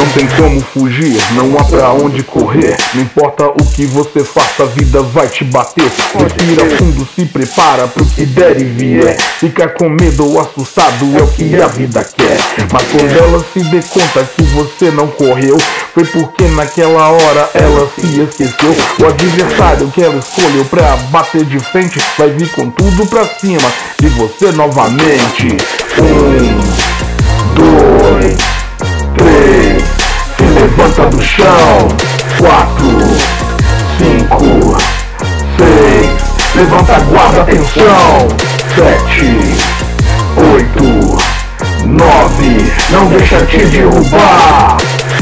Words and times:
Não 0.00 0.06
tem 0.12 0.26
como 0.28 0.58
fugir, 0.62 1.20
não 1.32 1.58
há 1.58 1.64
pra 1.64 1.92
onde 1.92 2.22
correr. 2.22 2.74
Não 2.94 3.02
importa 3.02 3.48
o 3.48 3.66
que 3.66 3.84
você 3.84 4.24
faça, 4.24 4.62
a 4.62 4.66
vida 4.66 5.02
vai 5.02 5.28
te 5.28 5.44
bater. 5.44 5.92
Respira 6.14 6.64
fundo, 6.78 7.06
se 7.14 7.26
prepara 7.26 7.86
pro 7.86 8.06
que 8.06 8.24
der 8.24 8.58
e 8.58 8.64
vier. 8.64 9.20
Fica 9.38 9.68
com 9.68 9.90
medo 9.90 10.26
ou 10.26 10.40
assustado, 10.40 11.04
é 11.18 11.22
o 11.22 11.26
que 11.26 11.54
a 11.60 11.66
vida 11.66 12.02
quer. 12.16 12.38
Mas 12.72 12.82
quando 12.90 13.14
ela 13.14 13.44
se 13.52 13.60
dê 13.64 13.82
conta 13.82 14.24
que 14.24 14.42
você 14.44 14.90
não 14.90 15.06
correu, 15.06 15.58
foi 15.92 16.06
porque 16.06 16.44
naquela 16.44 17.10
hora 17.10 17.50
ela 17.52 17.86
se 17.94 18.22
esqueceu. 18.22 18.74
O 19.00 19.06
adversário 19.06 19.90
que 19.90 20.02
ela 20.02 20.16
escolheu 20.16 20.64
pra 20.64 20.96
bater 21.10 21.44
de 21.44 21.58
frente 21.58 22.00
vai 22.16 22.30
vir 22.30 22.50
com 22.52 22.70
tudo 22.70 23.04
pra 23.04 23.26
cima 23.26 23.70
de 24.00 24.08
você 24.08 24.50
novamente. 24.50 25.48
Um, 25.98 26.79
levanta 31.00 31.06
do 31.08 31.22
chão. 31.22 31.88
Quatro, 32.38 32.98
cinco, 33.98 34.76
seis, 35.56 36.10
levanta 36.54 36.96
a 36.96 37.00
guarda, 37.00 37.42
atenção. 37.42 38.28
Sete, 38.74 39.56
oito, 40.54 40.82
nove, 41.86 42.72
não 42.90 43.06
deixa 43.06 43.44
te 43.46 43.58
derrubar. 43.66 44.76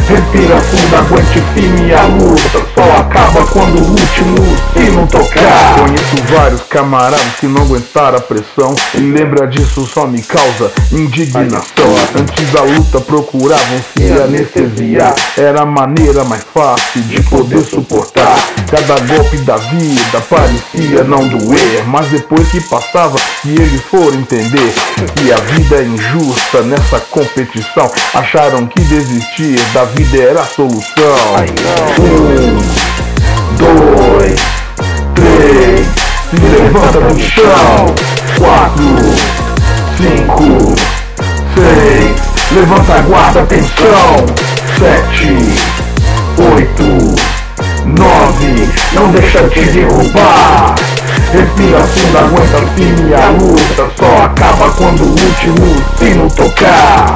Respira 0.08 0.58
fundo, 0.60 0.96
aguente 0.96 1.42
firme 1.54 1.92
a 1.92 2.02
luta. 2.04 2.66
Só 2.74 2.97
acaba 3.38 3.46
quando 3.46 3.78
o 3.80 3.90
último 3.90 4.36
sino 4.72 5.06
tocar. 5.06 5.76
Conheço 5.78 6.16
vários 6.34 6.62
camaradas 6.62 7.34
que 7.38 7.46
não 7.46 7.62
aguentaram 7.62 8.18
a 8.18 8.20
pressão. 8.20 8.74
E 8.94 8.98
lembra 8.98 9.46
disso 9.46 9.86
só 9.86 10.06
me 10.06 10.22
causa 10.22 10.72
indignação. 10.92 11.86
Antes 12.18 12.50
da 12.50 12.62
luta 12.62 13.00
procuravam 13.00 13.80
se 13.96 14.10
anestesiar. 14.12 15.14
Era 15.36 15.62
a 15.62 15.66
maneira 15.66 16.24
mais 16.24 16.44
fácil 16.52 17.02
de 17.02 17.22
poder 17.24 17.64
suportar. 17.64 18.36
Cada 18.70 19.00
golpe 19.00 19.36
da 19.38 19.56
vida 19.56 20.20
parecia 20.28 21.04
não 21.04 21.26
doer. 21.28 21.84
Mas 21.86 22.08
depois 22.08 22.48
que 22.48 22.60
passava, 22.60 23.18
que 23.42 23.50
eles 23.50 23.82
foram 23.82 24.18
entender 24.18 24.74
que 25.14 25.32
a 25.32 25.36
vida 25.36 25.76
é 25.76 25.84
injusta 25.84 26.62
nessa 26.62 27.00
competição. 27.00 27.90
Acharam 28.14 28.66
que 28.66 28.80
desistir 28.80 29.60
da 29.72 29.84
vida 29.84 30.18
era 30.18 30.40
a 30.40 30.46
solução. 30.46 30.88
Um, 31.98 32.87
levanta 36.68 37.00
do 37.00 37.18
chão. 37.18 37.86
Quatro, 38.36 38.84
cinco, 39.96 40.74
seis, 41.54 42.16
levanta 42.52 42.94
a 42.94 43.00
guarda, 43.00 43.40
atenção. 43.40 44.26
Sete, 44.78 45.34
oito, 46.54 47.16
nove, 47.86 48.68
não 48.92 49.10
deixa 49.10 49.48
te 49.48 49.60
derrubar. 49.60 50.74
Respira 51.32 51.80
fundo, 51.80 52.18
aguenta 52.18 52.58
firme 52.76 53.14
a 53.14 53.30
luta. 53.30 53.90
Só 53.96 54.24
acaba 54.24 54.70
quando 54.70 55.02
o 55.02 55.10
último 55.10 55.82
sino 55.98 56.28
tocar. 56.30 57.14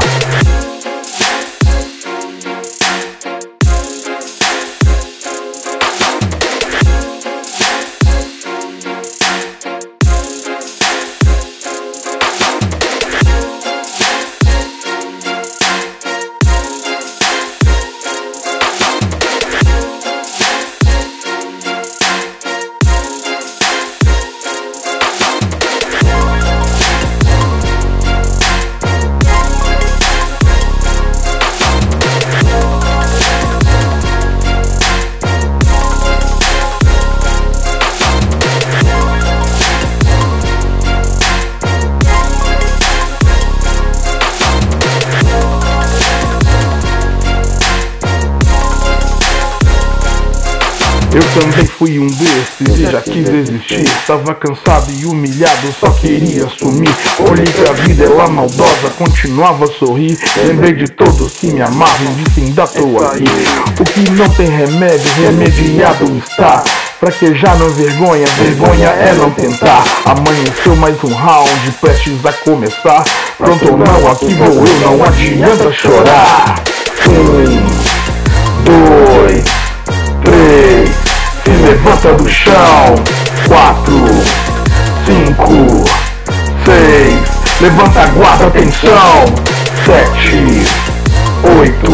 Eu 51.15 51.23
também 51.41 51.67
fui 51.67 51.99
um 51.99 52.07
desses 52.07 52.79
e 52.79 52.91
já 52.91 53.03
quis 53.03 53.25
desistir. 53.25 53.85
Tava 54.07 54.35
cansado 54.35 54.91
e 54.91 55.05
humilhado, 55.05 55.71
só 55.79 55.91
queria 55.91 56.49
sumir. 56.59 56.89
Olhei 57.19 57.45
pra 57.53 57.75
vida, 57.75 58.05
ela 58.05 58.29
maldosa, 58.29 58.89
continuava 58.97 59.67
a 59.67 59.73
sorrir. 59.73 60.19
Lembrei 60.43 60.73
de 60.73 60.89
todos 60.89 61.35
que 61.35 61.49
me 61.49 61.61
amavam, 61.61 62.15
disse 62.15 62.41
ainda 62.41 62.67
tô 62.67 62.99
aqui. 63.05 63.25
O 63.79 63.85
que 63.85 64.11
não 64.11 64.29
tem 64.31 64.49
remédio, 64.49 65.13
remediado 65.17 66.17
está. 66.17 66.65
Pra 66.99 67.11
que 67.11 67.35
já 67.35 67.55
não 67.57 67.69
vergonha, 67.69 68.27
vergonha 68.39 68.89
é 68.89 69.13
não 69.13 69.31
tentar. 69.33 69.85
Amanheceu 70.07 70.75
mais 70.77 70.97
um 71.05 71.13
round, 71.13 71.73
prestes 71.81 72.25
a 72.25 72.33
começar. 72.33 73.05
Pronto 73.37 73.73
ou 73.73 73.77
não, 73.77 74.11
aqui 74.11 74.33
vou 74.35 74.67
eu, 74.67 74.81
não 74.81 75.05
adianta 75.05 75.71
chorar. 75.73 76.72
Levanta 82.03 82.15
do 82.15 82.29
chão. 82.29 82.95
Quatro, 83.47 83.95
cinco, 85.07 85.85
seis, 86.65 87.19
levanta 87.61 88.01
a 88.01 88.07
guarda, 88.07 88.47
atenção. 88.47 89.25
Sete, 89.85 90.67
oito, 91.59 91.93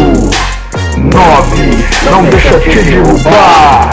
nove, 0.98 1.84
não 2.10 2.24
deixa 2.24 2.58
te 2.60 2.70
derrubar. 2.70 3.90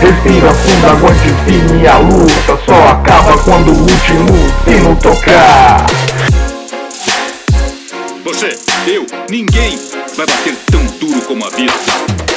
Respira 0.00 0.52
fundo, 0.52 0.86
aguente 0.86 1.34
firme 1.46 1.86
a 1.86 1.98
luta. 1.98 2.58
Só 2.66 2.88
acaba 2.88 3.38
quando 3.38 3.72
o 3.72 3.80
último 3.80 4.50
sino 4.64 4.96
tocar. 4.96 5.86
Você, 8.24 8.58
eu, 8.86 9.06
ninguém 9.30 9.78
vai 10.16 10.26
bater 10.26 10.56
tão 10.70 10.84
duro 11.00 11.20
como 11.22 11.46
a 11.46 11.50
vida. 11.50 12.33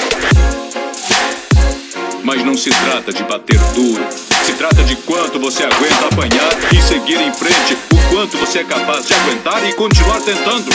Mas 2.27 2.43
não 2.43 2.57
se 2.57 2.69
trata 2.69 3.13
de 3.13 3.23
bater 3.23 3.57
duro. 3.73 4.05
Se 4.45 4.51
trata 4.51 4.83
de 4.83 4.97
quanto 4.97 5.39
você 5.39 5.63
aguenta 5.63 6.07
apanhar 6.11 6.73
e 6.73 6.81
seguir 6.81 7.21
em 7.21 7.31
frente. 7.31 7.77
O 7.89 8.13
quanto 8.13 8.37
você 8.37 8.59
é 8.59 8.63
capaz 8.65 9.07
de 9.07 9.13
aguentar 9.13 9.65
e 9.65 9.71
continuar 9.71 10.19
tentando. 10.19 10.69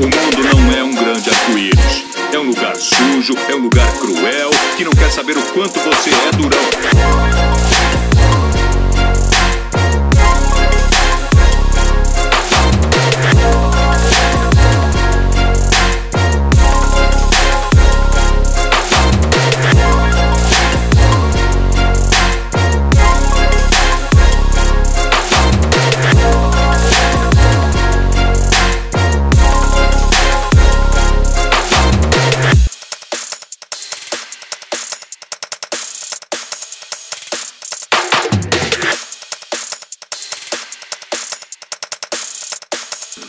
O 0.00 0.04
mundo 0.04 0.56
não 0.56 0.78
é 0.78 0.82
um 0.82 0.94
grande 0.94 1.28
arco-íris. 1.28 2.04
É 2.32 2.38
um 2.38 2.44
lugar 2.44 2.76
sujo, 2.76 3.34
é 3.50 3.54
um 3.56 3.64
lugar 3.64 3.92
cruel, 3.98 4.50
que 4.78 4.84
não 4.84 4.92
quer 4.92 5.10
saber 5.10 5.36
o 5.36 5.42
quanto 5.52 5.78
você 5.80 6.08
é 6.08 6.32
durão. 6.38 7.27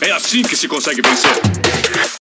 É 0.00 0.12
assim 0.12 0.42
que 0.42 0.56
se 0.56 0.66
consegue 0.66 1.02
vencer. 1.02 2.19